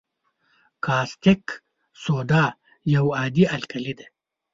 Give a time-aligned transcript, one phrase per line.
[0.85, 1.45] کاستک
[2.01, 2.43] سوډا
[2.93, 4.05] یو عادي القلي ده.